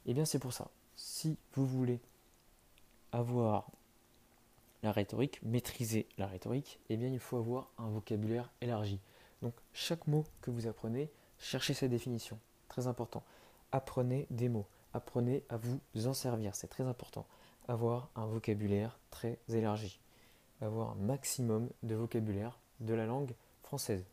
Eh 0.07 0.15
bien, 0.15 0.25
c'est 0.25 0.39
pour 0.39 0.53
ça. 0.53 0.71
Si 0.97 1.37
vous 1.55 1.67
voulez 1.67 2.01
avoir 3.13 3.71
la 4.83 4.93
rhétorique, 4.93 5.41
maîtriser 5.43 6.07
la 6.19 6.27
rhétorique, 6.27 6.79
eh 6.89 6.97
bien, 6.97 7.09
il 7.09 7.19
faut 7.19 7.37
avoir 7.37 7.71
un 7.79 7.89
vocabulaire 7.89 8.51
élargi. 8.61 9.01
Donc, 9.43 9.55
chaque 9.73 10.07
mot 10.07 10.25
que 10.41 10.51
vous 10.51 10.67
apprenez, 10.67 11.11
cherchez 11.39 11.75
sa 11.75 11.89
définition. 11.89 12.39
Très 12.69 12.87
important. 12.87 13.23
Apprenez 13.73 14.27
des 14.31 14.49
mots. 14.49 14.67
Apprenez 14.93 15.43
à 15.49 15.57
vous 15.57 16.07
en 16.07 16.15
servir. 16.15 16.55
C'est 16.55 16.69
très 16.69 16.85
important. 16.85 17.27
Avoir 17.67 18.11
un 18.15 18.27
vocabulaire 18.27 18.99
très 19.11 19.39
élargi 19.49 19.99
avoir 20.65 20.93
un 20.93 20.97
maximum 20.97 21.69
de 21.83 21.95
vocabulaire 21.95 22.59
de 22.81 22.95
la 22.95 23.07
langue 23.07 23.35
française. 23.63 24.05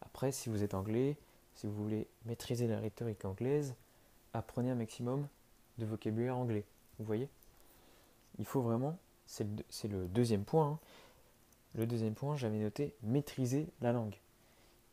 Après, 0.00 0.32
si 0.32 0.48
vous 0.48 0.62
êtes 0.62 0.74
anglais, 0.74 1.16
si 1.54 1.66
vous 1.66 1.74
voulez 1.74 2.06
maîtriser 2.24 2.66
la 2.66 2.78
rhétorique 2.78 3.24
anglaise, 3.24 3.74
apprenez 4.32 4.70
un 4.70 4.76
maximum 4.76 5.26
de 5.78 5.86
vocabulaire 5.86 6.36
anglais. 6.36 6.64
Vous 6.98 7.04
voyez? 7.04 7.28
Il 8.38 8.44
faut 8.44 8.62
vraiment, 8.62 8.98
c'est 9.26 9.44
le, 9.88 10.08
deuxième 10.08 10.44
point, 10.44 10.68
hein. 10.68 10.78
le 11.74 11.86
deuxième 11.86 12.14
point, 12.14 12.36
j'avais 12.36 12.58
noté 12.58 12.94
maîtriser 13.02 13.66
la 13.80 13.92
langue. 13.92 14.16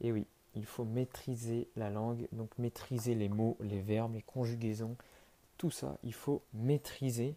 Et 0.02 0.12
oui, 0.12 0.26
il 0.56 0.66
faut 0.66 0.84
maîtriser 0.84 1.68
la 1.76 1.90
langue, 1.90 2.28
donc 2.32 2.50
maîtriser 2.58 3.16
les 3.16 3.30
mots, 3.30 3.58
les 3.62 3.82
verbes, 3.82 4.16
les 4.16 4.22
conjugaisons, 4.22 4.96
tout 5.58 5.72
ça, 5.72 5.98
il 6.04 6.14
faut 6.14 6.42
maîtriser 6.54 7.36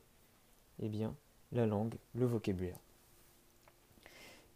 eh 0.82 0.88
bien, 0.88 1.14
la 1.52 1.66
langue, 1.66 1.94
le 2.14 2.26
vocabulaire. 2.26 2.78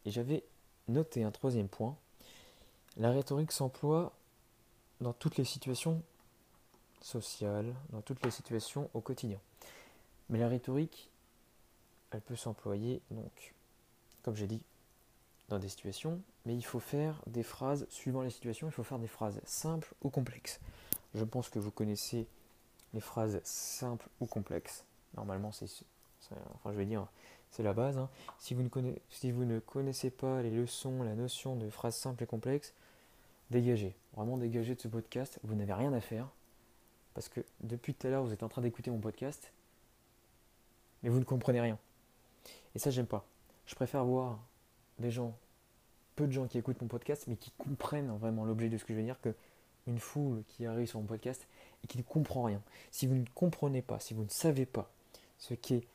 Et 0.04 0.10
j'avais 0.10 0.44
noté 0.88 1.24
un 1.24 1.30
troisième 1.30 1.68
point. 1.68 1.96
La 2.96 3.10
rhétorique 3.10 3.52
s'emploie 3.52 4.12
dans 5.00 5.12
toutes 5.12 5.36
les 5.36 5.44
situations 5.44 6.02
sociales, 7.00 7.74
dans 7.90 8.00
toutes 8.00 8.24
les 8.24 8.30
situations 8.30 8.88
au 8.94 9.00
quotidien. 9.00 9.40
Mais 10.28 10.38
la 10.38 10.48
rhétorique, 10.48 11.10
elle 12.10 12.20
peut 12.20 12.36
s'employer, 12.36 13.02
donc, 13.10 13.54
comme 14.22 14.36
j'ai 14.36 14.46
dit, 14.46 14.62
dans 15.48 15.58
des 15.58 15.68
situations, 15.68 16.20
mais 16.46 16.54
il 16.54 16.64
faut 16.64 16.80
faire 16.80 17.20
des 17.26 17.42
phrases, 17.42 17.86
suivant 17.90 18.22
les 18.22 18.30
situations, 18.30 18.68
il 18.68 18.72
faut 18.72 18.84
faire 18.84 18.98
des 18.98 19.08
phrases 19.08 19.40
simples 19.44 19.92
ou 20.02 20.10
complexes. 20.10 20.60
Je 21.14 21.24
pense 21.24 21.48
que 21.48 21.58
vous 21.58 21.70
connaissez 21.70 22.26
les 22.94 23.00
phrases 23.00 23.40
simples 23.44 24.08
ou 24.20 24.26
complexes. 24.26 24.84
Normalement, 25.16 25.52
c'est, 25.52 25.68
enfin, 26.54 26.72
je 26.72 26.78
vais 26.78 26.86
dire, 26.86 27.06
c'est 27.54 27.62
la 27.62 27.72
base. 27.72 27.98
Hein. 27.98 28.08
Si, 28.38 28.52
vous 28.52 28.62
ne 29.44 29.58
connaissez, 29.60 30.10
pas 30.10 30.42
les 30.42 30.50
leçons, 30.50 31.04
la 31.04 31.14
notion 31.14 31.54
de 31.54 31.70
phrases 31.70 31.94
simples 31.94 32.24
et 32.24 32.26
complexes, 32.26 32.74
dégagez. 33.50 33.94
Vraiment 34.16 34.36
dégagez 34.36 34.74
de 34.74 34.80
ce 34.80 34.88
podcast. 34.88 35.38
Vous 35.44 35.54
n'avez 35.54 35.72
rien 35.72 35.92
à 35.92 36.00
faire. 36.00 36.28
Parce 37.14 37.28
que 37.28 37.40
depuis 37.60 37.94
tout 37.94 38.08
à 38.08 38.10
l'heure, 38.10 38.24
vous 38.24 38.32
êtes 38.32 38.42
en 38.42 38.48
train 38.48 38.60
d'écouter 38.60 38.90
mon 38.90 38.98
podcast, 38.98 39.52
mais 41.02 41.10
vous 41.10 41.20
ne 41.20 41.24
comprenez 41.24 41.60
rien. 41.60 41.78
Et 42.74 42.80
ça, 42.80 42.90
j'aime 42.90 43.06
pas. 43.06 43.24
Je 43.66 43.76
préfère 43.76 44.04
voir 44.04 44.40
des 44.98 45.12
gens, 45.12 45.36
peu 46.16 46.26
de 46.26 46.32
gens 46.32 46.48
qui 46.48 46.58
écoutent 46.58 46.82
mon 46.82 46.88
podcast, 46.88 47.26
mais 47.28 47.36
qui 47.36 47.52
comprennent 47.52 48.10
vraiment 48.18 48.44
l'objet 48.44 48.68
de 48.68 48.78
ce 48.78 48.84
que 48.84 48.94
je 48.94 48.98
veux 48.98 49.04
dire, 49.04 49.20
que 49.20 49.32
une 49.86 50.00
foule 50.00 50.42
qui 50.48 50.66
arrive 50.66 50.88
sur 50.88 50.98
mon 50.98 51.06
podcast 51.06 51.46
et 51.84 51.86
qui 51.86 51.98
ne 51.98 52.02
comprend 52.02 52.42
rien. 52.42 52.60
Si 52.90 53.06
vous 53.06 53.14
ne 53.14 53.26
comprenez 53.34 53.80
pas, 53.80 54.00
si 54.00 54.12
vous 54.12 54.24
ne 54.24 54.28
savez 54.28 54.66
pas 54.66 54.90
ce 55.38 55.54
qu'est 55.54 55.86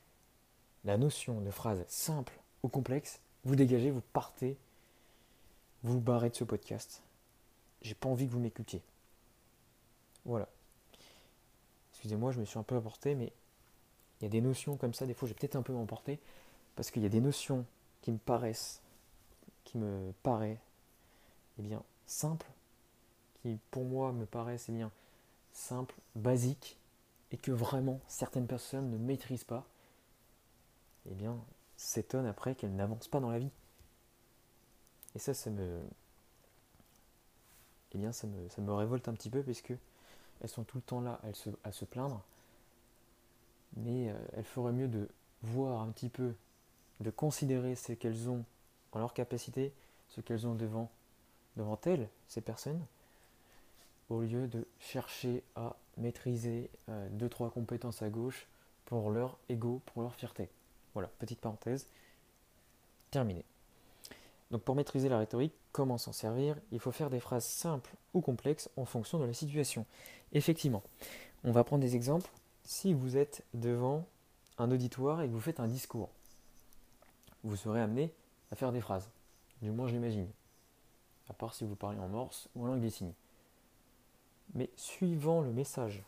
la 0.86 0.98
notion 0.98 1.42
de 1.42 1.52
phrase 1.52 1.84
simple 1.88 2.34
ou 2.64 2.68
complexe, 2.68 3.20
vous 3.44 3.56
dégagez, 3.56 3.92
vous 3.92 4.02
partez, 4.14 4.58
vous 5.84 5.94
vous 5.94 6.00
barrez 6.00 6.30
de 6.30 6.36
ce 6.36 6.44
podcast. 6.44 7.02
J'ai 7.82 7.96
pas 7.96 8.10
envie 8.10 8.28
que 8.28 8.32
vous 8.32 8.40
m'écoutiez. 8.40 8.82
Voilà. 10.26 10.48
Excusez-moi, 11.92 12.32
je 12.32 12.40
me 12.40 12.46
suis 12.46 12.60
un 12.60 12.64
peu 12.64 12.76
apporté, 12.76 13.16
mais 13.16 13.32
il 14.20 14.24
y 14.24 14.28
a 14.28 14.30
des 14.30 14.42
notions 14.42 14.78
comme 14.78 14.94
ça, 14.94 15.06
des 15.06 15.14
fois 15.14 15.28
j'ai 15.28 15.34
peut-être 15.34 15.56
un 15.56 15.62
peu 15.62 15.74
m'emporter, 15.74 16.20
parce 16.76 16.92
qu'il 16.92 17.04
y 17.04 17.06
a 17.06 17.10
des 17.10 17.22
notions 17.22 17.66
qui 18.02 18.12
me 18.12 18.18
paraissent, 18.18 18.82
qui 19.64 19.78
me 19.78 20.14
paraissent, 20.24 20.58
eh 21.58 21.62
bien, 21.62 21.84
simples, 22.06 22.48
qui 23.42 23.58
pour 23.72 23.86
moi 23.86 24.12
me 24.12 24.26
paraissent, 24.26 24.68
eh 24.70 24.74
bien, 24.74 24.92
simples, 25.54 25.96
basiques, 26.16 26.78
et 27.32 27.38
que 27.38 27.52
vraiment 27.52 28.00
certaines 28.08 28.48
personnes 28.48 28.90
ne 28.90 28.98
maîtrisent 28.98 29.44
pas 29.44 29.66
eh 31.10 31.14
bien, 31.14 31.38
s'étonne 31.78 32.26
après 32.26 32.56
qu'elle 32.56 32.76
n'avance 32.76 33.08
pas 33.08 33.20
dans 33.20 33.30
la 33.30 33.40
vie. 33.40 33.52
Et 35.16 35.20
ça, 35.20 35.34
ça 35.34 35.50
me. 35.50 35.82
Eh 37.94 37.98
bien, 37.98 38.12
ça 38.12 38.28
me, 38.28 38.74
révolte 38.74 39.08
un 39.08 39.14
petit 39.14 39.30
peu 39.30 39.42
puisque 39.42 39.74
elles 40.42 40.50
sont 40.50 40.64
tout 40.64 40.78
le 40.78 40.84
temps 40.84 41.02
là 41.02 41.20
elles 41.24 41.56
à 41.64 41.72
se 41.72 41.86
plaindre. 41.86 42.22
Mais 43.78 44.10
euh, 44.10 44.18
elles 44.34 44.44
feraient 44.44 44.72
mieux 44.72 44.88
de 44.88 45.08
voir 45.42 45.82
un 45.82 45.90
petit 45.90 46.10
peu, 46.10 46.36
de 47.00 47.10
considérer 47.10 47.76
ce 47.76 47.94
qu'elles 47.94 48.30
ont 48.30 48.44
en 48.92 49.00
leur 49.00 49.14
capacité, 49.14 49.74
ce 50.10 50.22
qu'elles 50.22 50.46
ont 50.46 50.56
devant, 50.56 50.92
devant 51.56 51.80
elles, 51.86 52.10
ces 52.28 52.42
personnes, 52.42 52.84
au 54.10 54.22
lieu 54.22 54.48
de 54.48 54.68
chercher 54.80 55.44
à 55.56 55.76
maîtriser 55.98 56.70
euh, 56.90 57.08
deux, 57.12 57.30
trois 57.30 57.50
compétences 57.52 58.02
à 58.02 58.10
gauche 58.10 58.48
pour 58.86 59.12
leur 59.12 59.38
ego, 59.50 59.82
pour 59.86 60.02
leur 60.02 60.16
fierté. 60.16 60.50
Voilà, 60.94 61.10
petite 61.20 61.40
parenthèse. 61.40 61.88
Terminé. 63.12 63.44
Donc 64.52 64.64
pour 64.64 64.76
maîtriser 64.76 65.10
la 65.10 65.20
rhétorique, 65.20 65.54
comment 65.72 65.98
s'en 65.98 66.12
servir 66.12 66.56
Il 66.72 66.80
faut 66.80 66.92
faire 66.92 67.10
des 67.10 67.20
phrases 67.20 67.46
simples 67.46 67.96
ou 68.14 68.22
complexes 68.22 68.70
en 68.78 68.86
fonction 68.86 69.20
de 69.20 69.26
la 69.26 69.34
situation. 69.34 69.86
Effectivement, 70.34 70.84
on 71.44 71.52
va 71.52 71.64
prendre 71.64 71.82
des 71.82 71.96
exemples. 71.96 72.30
Si 72.64 72.94
vous 72.94 73.18
êtes 73.18 73.44
devant 73.54 74.06
un 74.58 74.72
auditoire 74.72 75.22
et 75.22 75.28
que 75.28 75.34
vous 75.34 75.40
faites 75.40 75.60
un 75.60 75.68
discours, 75.68 76.10
vous 77.44 77.56
serez 77.56 77.82
amené 77.82 78.12
à 78.52 78.56
faire 78.56 78.72
des 78.72 78.82
phrases. 78.82 79.10
Du 79.62 79.72
moins, 79.72 79.88
je 79.88 79.94
l'imagine. 79.94 80.28
À 81.30 81.34
part 81.34 81.54
si 81.54 81.64
vous 81.64 81.76
parlez 81.76 82.00
en 82.00 82.08
morse 82.08 82.50
ou 82.56 82.64
en 82.64 82.68
langue 82.68 82.82
des 82.82 82.90
signes. 82.90 83.14
Mais 84.56 84.70
suivant 84.76 85.42
le 85.42 85.52
message, 85.52 86.04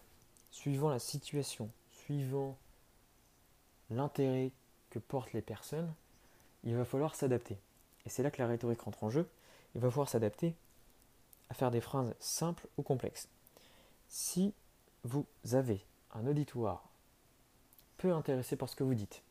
suivant 0.49 0.89
la 0.89 0.99
situation, 0.99 1.69
suivant 1.91 2.57
l'intérêt 3.91 4.51
que 4.91 4.99
portent 4.99 5.33
les 5.33 5.41
personnes, 5.41 5.91
il 6.63 6.75
va 6.75 6.85
falloir 6.85 7.15
s'adapter. 7.15 7.57
Et 8.05 8.09
c'est 8.09 8.21
là 8.21 8.29
que 8.29 8.41
la 8.41 8.47
rhétorique 8.47 8.81
rentre 8.81 9.03
en 9.03 9.09
jeu. 9.09 9.27
Il 9.73 9.81
va 9.81 9.89
falloir 9.89 10.09
s'adapter 10.09 10.53
à 11.49 11.53
faire 11.53 11.71
des 11.71 11.81
phrases 11.81 12.13
simples 12.19 12.67
ou 12.77 12.83
complexes. 12.83 13.27
Si 14.07 14.53
vous 15.03 15.25
avez 15.53 15.83
un 16.13 16.27
auditoire 16.27 16.83
peu 17.97 18.13
intéressé 18.13 18.55
par 18.55 18.69
ce 18.69 18.75
que 18.75 18.83
vous 18.83 18.93
dites, 18.93 19.23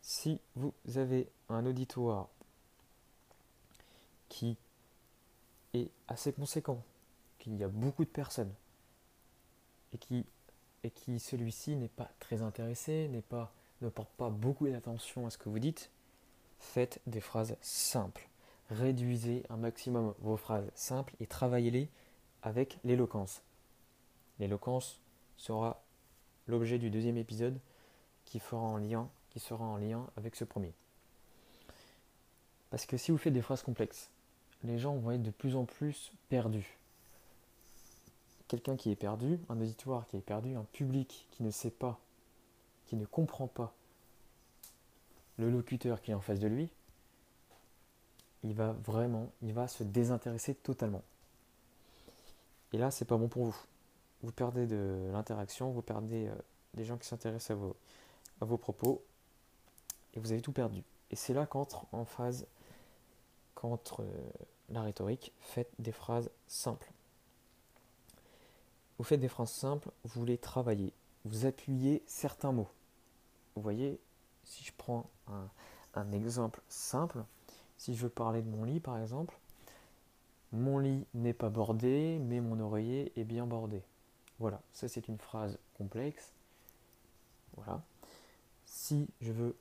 Si 0.00 0.40
vous 0.54 0.72
avez 0.94 1.28
un 1.48 1.66
auditoire 1.66 2.28
qui 4.28 4.56
est 5.74 5.90
assez 6.06 6.32
conséquent, 6.32 6.80
qu'il 7.38 7.56
y 7.56 7.64
a 7.64 7.68
beaucoup 7.68 8.04
de 8.04 8.10
personnes, 8.10 8.54
et 9.92 9.98
qui, 9.98 10.24
et 10.84 10.90
qui 10.90 11.18
celui-ci 11.18 11.76
n'est 11.76 11.88
pas 11.88 12.10
très 12.20 12.42
intéressé, 12.42 13.08
n'est 13.08 13.22
pas, 13.22 13.52
ne 13.82 13.88
porte 13.88 14.10
pas 14.16 14.30
beaucoup 14.30 14.68
d'attention 14.68 15.26
à 15.26 15.30
ce 15.30 15.38
que 15.38 15.48
vous 15.48 15.58
dites, 15.58 15.90
faites 16.58 17.00
des 17.06 17.20
phrases 17.20 17.56
simples. 17.60 18.28
Réduisez 18.70 19.44
un 19.48 19.56
maximum 19.56 20.14
vos 20.20 20.36
phrases 20.36 20.70
simples 20.74 21.14
et 21.20 21.26
travaillez-les 21.26 21.88
avec 22.42 22.78
l'éloquence. 22.84 23.42
L'éloquence 24.38 25.00
sera 25.36 25.82
l'objet 26.46 26.78
du 26.78 26.90
deuxième 26.90 27.16
épisode 27.16 27.58
qui, 28.24 28.38
fera 28.38 28.62
en 28.62 28.78
lien, 28.78 29.08
qui 29.30 29.40
sera 29.40 29.64
en 29.64 29.76
lien 29.76 30.06
avec 30.16 30.36
ce 30.36 30.44
premier. 30.44 30.72
Parce 32.70 32.86
que 32.86 32.96
si 32.96 33.10
vous 33.10 33.18
faites 33.18 33.32
des 33.32 33.42
phrases 33.42 33.62
complexes, 33.62 34.10
les 34.64 34.78
gens 34.78 34.96
vont 34.96 35.12
être 35.12 35.22
de 35.22 35.30
plus 35.30 35.56
en 35.56 35.64
plus 35.64 36.12
perdus. 36.28 36.76
Quelqu'un 38.48 38.76
qui 38.76 38.90
est 38.90 38.96
perdu, 38.96 39.40
un 39.48 39.60
auditoire 39.60 40.06
qui 40.06 40.16
est 40.16 40.20
perdu, 40.20 40.54
un 40.54 40.64
public 40.72 41.26
qui 41.32 41.42
ne 41.42 41.50
sait 41.50 41.70
pas, 41.70 41.98
qui 42.86 42.96
ne 42.96 43.04
comprend 43.04 43.48
pas 43.48 43.74
le 45.38 45.50
locuteur 45.50 46.00
qui 46.00 46.12
est 46.12 46.14
en 46.14 46.20
face 46.20 46.40
de 46.40 46.46
lui, 46.46 46.70
il 48.42 48.54
va 48.54 48.72
vraiment, 48.84 49.30
il 49.42 49.52
va 49.52 49.68
se 49.68 49.82
désintéresser 49.82 50.54
totalement. 50.54 51.02
Et 52.72 52.78
là, 52.78 52.90
c'est 52.90 53.04
pas 53.04 53.16
bon 53.16 53.28
pour 53.28 53.46
vous. 53.46 53.56
Vous 54.22 54.32
perdez 54.32 54.66
de 54.66 55.08
l'interaction, 55.12 55.70
vous 55.70 55.82
perdez 55.82 56.28
euh, 56.28 56.34
des 56.74 56.84
gens 56.84 56.96
qui 56.96 57.06
s'intéressent 57.06 57.58
à 58.40 58.44
vos, 58.44 58.56
propos, 58.56 59.02
et 60.14 60.20
vous 60.20 60.32
avez 60.32 60.40
tout 60.40 60.52
perdu. 60.52 60.82
Et 61.10 61.16
c'est 61.16 61.34
là 61.34 61.46
qu'entre 61.46 61.86
en 61.92 62.04
phase, 62.04 62.46
qu'entre 63.54 64.02
euh, 64.02 64.30
la 64.68 64.82
rhétorique, 64.82 65.32
faites 65.40 65.70
des 65.78 65.92
phrases 65.92 66.30
simples. 66.46 66.90
Vous 68.98 69.04
faites 69.04 69.20
des 69.20 69.28
phrases 69.28 69.52
simples, 69.52 69.90
vous 70.04 70.24
les 70.24 70.38
travaillez, 70.38 70.92
vous 71.24 71.46
appuyez 71.46 72.02
certains 72.06 72.52
mots. 72.52 72.70
Vous 73.54 73.62
voyez, 73.62 73.98
si 74.44 74.64
je 74.64 74.72
prends 74.76 75.08
un, 75.28 75.48
un 75.94 76.12
exemple 76.12 76.62
simple, 76.68 77.24
si 77.76 77.94
je 77.94 78.02
veux 78.02 78.08
parler 78.08 78.42
de 78.42 78.48
mon 78.48 78.64
lit 78.64 78.80
par 78.80 78.98
exemple, 78.98 79.38
mon 80.52 80.78
lit 80.78 81.06
n'est 81.14 81.34
pas 81.34 81.50
bordé, 81.50 82.18
mais 82.20 82.40
mon 82.40 82.60
oreiller 82.60 83.12
est 83.16 83.24
bien 83.24 83.46
bordé. 83.46 83.82
Voilà, 84.38 84.60
ça 84.72 84.88
c'est 84.88 85.08
une 85.08 85.18
phrase 85.18 85.58
complexe. 85.76 86.32
Voilà. 87.56 87.82
Si 88.64 89.08
je 89.20 89.32
veux 89.32 89.56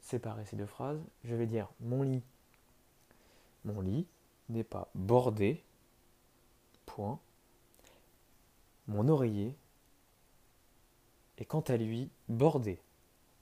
séparer 0.00 0.44
ces 0.44 0.56
deux 0.56 0.66
phrases, 0.66 1.00
je 1.24 1.34
vais 1.34 1.46
dire 1.46 1.68
mon 1.80 2.02
lit. 2.02 2.22
Mon 3.64 3.80
lit 3.80 4.06
n'est 4.48 4.64
pas 4.64 4.88
bordé. 4.94 5.62
Point. 6.86 7.18
Mon 8.88 9.08
oreiller 9.08 9.54
est 11.38 11.44
quant 11.44 11.60
à 11.60 11.76
lui 11.76 12.10
bordé. 12.28 12.80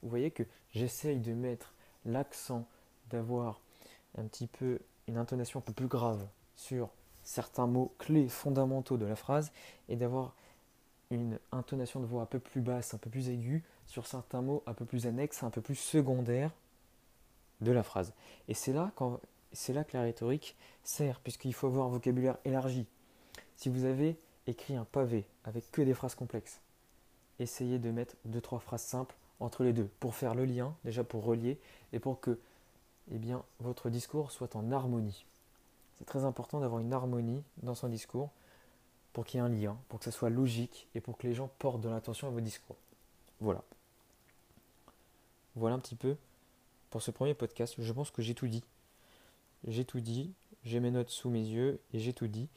Vous 0.03 0.09
voyez 0.09 0.31
que 0.31 0.45
j'essaye 0.73 1.19
de 1.19 1.33
mettre 1.33 1.75
l'accent, 2.05 2.67
d'avoir 3.11 3.61
un 4.17 4.25
petit 4.25 4.47
peu 4.47 4.79
une 5.07 5.17
intonation 5.17 5.61
un 5.61 5.63
peu 5.63 5.73
plus 5.73 5.87
grave 5.87 6.27
sur 6.57 6.91
certains 7.23 7.67
mots 7.67 7.93
clés 7.99 8.29
fondamentaux 8.29 8.97
de 8.97 9.07
la 9.07 9.17
phrase 9.17 9.53
et 9.89 9.97
d'avoir 9.97 10.35
une 11.11 11.39
intonation 11.53 12.01
de 12.01 12.07
voix 12.07 12.23
un 12.23 12.27
peu 12.27 12.39
plus 12.39 12.61
basse, 12.61 12.95
un 12.95 12.99
peu 12.99 13.11
plus 13.11 13.29
aiguë 13.29 13.65
sur 13.87 14.07
certains 14.07 14.43
mots 14.43 14.63
un 14.67 14.75
peu 14.75 14.85
plus 14.85 15.07
annexes, 15.07 15.43
un 15.43 15.51
peu 15.51 15.63
plus 15.63 15.75
secondaires 15.75 16.53
de 17.61 17.73
la 17.73 17.83
phrase. 17.83 18.13
Et 18.47 18.55
c'est 18.55 18.73
là, 18.73 18.93
quand, 18.95 19.21
c'est 19.53 19.73
là 19.73 19.85
que 19.85 19.97
la 19.97 20.03
rhétorique 20.03 20.57
sert, 20.85 21.21
puisqu'il 21.21 21.55
faut 21.55 21.67
avoir 21.67 21.87
un 21.87 21.91
vocabulaire 21.91 22.37
élargi. 22.45 22.87
Si 23.57 23.69
vous 23.69 23.85
avez 23.85 24.19
écrit 24.49 24.77
un 24.77 24.85
pavé 24.85 25.25
avec 25.45 25.71
que 25.71 25.83
des 25.83 25.95
phrases 25.95 26.15
complexes, 26.15 26.61
essayez 27.39 27.79
de 27.79 27.91
mettre 27.91 28.17
deux 28.25 28.41
trois 28.41 28.59
phrases 28.59 28.83
simples 28.83 29.15
entre 29.41 29.63
les 29.63 29.73
deux 29.73 29.89
pour 30.01 30.15
faire 30.15 30.35
le 30.35 30.45
lien, 30.45 30.75
déjà 30.85 31.05
pour 31.05 31.25
relier 31.25 31.59
et 31.93 31.99
pour 31.99 32.21
que 32.21 32.39
eh 33.11 33.19
bien, 33.19 33.43
votre 33.61 33.89
discours 33.91 34.31
soit 34.31 34.57
en 34.57 34.71
harmonie. 34.71 35.25
C'est 35.99 36.05
très 36.05 36.25
important 36.25 36.61
d'avoir 36.61 36.81
une 36.81 36.93
harmonie 36.93 37.43
dans 37.63 37.75
son 37.75 37.89
discours 37.89 38.31
pour 39.13 39.25
qu'il 39.25 39.39
y 39.39 39.43
ait 39.43 39.47
un 39.47 39.49
lien, 39.49 39.77
pour 39.89 39.99
que 39.99 40.05
ça 40.05 40.11
soit 40.11 40.31
logique 40.31 40.89
et 40.95 41.01
pour 41.01 41.17
que 41.17 41.27
les 41.27 41.35
gens 41.35 41.51
portent 41.59 41.81
de 41.81 41.89
l'attention 41.89 42.29
à 42.29 42.31
vos 42.31 42.41
discours. 42.41 42.77
Voilà. 43.41 43.63
Voilà 45.57 45.77
un 45.77 45.79
petit 45.79 45.97
peu 45.97 46.17
pour 46.91 47.03
ce 47.03 47.11
premier 47.11 47.35
podcast. 47.35 47.75
Je 47.79 47.93
pense 47.93 48.11
que 48.11 48.23
j'ai 48.23 48.35
tout 48.35 48.47
dit. 48.47 48.63
J'ai 49.67 49.85
tout 49.85 50.01
dit. 50.01 50.33
J'ai 50.65 50.81
mes 50.81 50.91
notes 50.91 51.11
sous 51.11 51.31
mes 51.31 51.43
yeux 51.43 51.81
et 51.93 51.99
j'ai 51.99 52.13
tout 52.13 52.29
dit. 52.29 52.49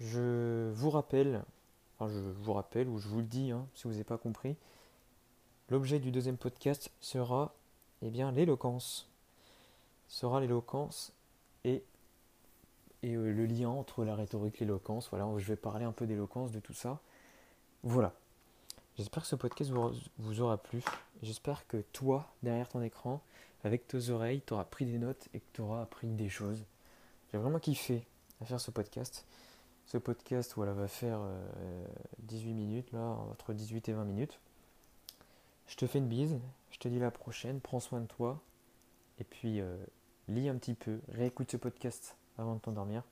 Je 0.00 0.70
vous 0.72 0.90
rappelle, 0.90 1.42
enfin 1.98 2.12
je 2.12 2.18
vous 2.18 2.52
rappelle 2.52 2.88
ou 2.88 2.98
je 2.98 3.08
vous 3.08 3.18
le 3.18 3.26
dis 3.26 3.50
hein, 3.50 3.66
si 3.74 3.84
vous 3.84 3.90
n'avez 3.90 4.04
pas 4.04 4.18
compris, 4.18 4.56
l'objet 5.70 5.98
du 5.98 6.10
deuxième 6.10 6.36
podcast 6.36 6.90
sera 7.00 7.54
eh 8.02 8.10
bien 8.10 8.32
l'éloquence. 8.32 9.08
Sera 10.08 10.40
l'éloquence 10.40 11.12
et 11.64 11.82
et 13.04 13.14
euh, 13.14 13.32
le 13.32 13.44
lien 13.44 13.68
entre 13.68 14.04
la 14.04 14.14
rhétorique 14.14 14.62
et 14.62 14.64
l'éloquence. 14.64 15.10
Voilà, 15.10 15.28
je 15.36 15.44
vais 15.44 15.56
parler 15.56 15.84
un 15.84 15.92
peu 15.92 16.06
d'éloquence, 16.06 16.50
de 16.50 16.60
tout 16.60 16.72
ça. 16.72 17.00
Voilà. 17.82 18.14
J'espère 18.96 19.24
que 19.24 19.28
ce 19.28 19.36
podcast 19.36 19.70
vous, 20.18 20.40
aura 20.40 20.56
plu. 20.56 20.82
J'espère 21.22 21.66
que 21.66 21.78
toi, 21.92 22.32
derrière 22.42 22.68
ton 22.68 22.80
écran, 22.80 23.20
avec 23.62 23.86
tes 23.86 24.08
oreilles, 24.08 24.40
tu 24.46 24.54
auras 24.54 24.64
pris 24.64 24.86
des 24.86 24.98
notes 24.98 25.28
et 25.34 25.40
que 25.40 25.44
tu 25.52 25.60
auras 25.60 25.82
appris 25.82 26.06
des 26.06 26.30
choses. 26.30 26.64
J'ai 27.30 27.38
vraiment 27.38 27.58
kiffé 27.58 28.06
à 28.40 28.46
faire 28.46 28.60
ce 28.60 28.70
podcast. 28.70 29.26
Ce 29.86 29.98
podcast 29.98 30.54
voilà, 30.56 30.72
va 30.72 30.88
faire 30.88 31.20
18 32.20 32.50
euh, 32.50 32.54
minutes, 32.54 32.92
là, 32.92 33.00
entre 33.30 33.52
18 33.52 33.88
et 33.88 33.92
20 33.92 34.04
minutes. 34.04 34.40
Je 35.66 35.76
te 35.76 35.86
fais 35.86 35.98
une 35.98 36.08
bise, 36.08 36.38
je 36.70 36.78
te 36.78 36.88
dis 36.88 36.98
la 36.98 37.10
prochaine, 37.10 37.60
prends 37.60 37.80
soin 37.80 38.00
de 38.00 38.06
toi, 38.06 38.40
et 39.18 39.24
puis 39.24 39.60
euh, 39.60 39.76
lis 40.28 40.48
un 40.48 40.56
petit 40.56 40.74
peu, 40.74 41.00
réécoute 41.08 41.50
ce 41.50 41.56
podcast 41.56 42.16
avant 42.38 42.54
de 42.54 42.60
t'endormir. 42.60 43.02